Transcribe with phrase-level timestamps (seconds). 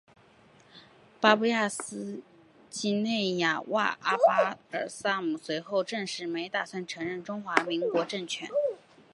[1.19, 2.23] 巴布亚新
[2.71, 8.49] 几内亚外长阿巴尔萨姆随后证实没打算承认中华民国政权。